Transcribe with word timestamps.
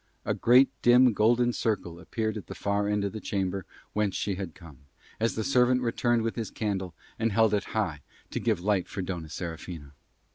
A 0.25 0.33
great 0.33 0.69
dim 0.81 1.13
golden 1.13 1.53
circle 1.53 1.99
appeared 1.99 2.35
at 2.35 2.47
the 2.47 2.55
far 2.55 2.87
end 2.89 3.03
of 3.03 3.13
the 3.13 3.19
chamber 3.19 3.67
whence 3.93 4.15
she 4.15 4.33
had 4.33 4.55
come, 4.55 4.79
as 5.19 5.35
the 5.35 5.43
servant 5.43 5.83
returned 5.83 6.23
with 6.23 6.35
his 6.35 6.49
candle 6.49 6.95
and 7.19 7.31
held 7.31 7.53
it 7.53 7.65
high 7.65 8.01
to 8.31 8.39
give 8.39 8.59
light 8.61 8.87
for 8.89 9.03
Dona 9.03 9.29
Serafina. 9.29 9.93